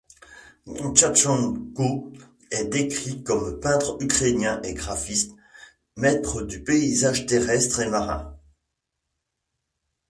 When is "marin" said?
7.87-8.35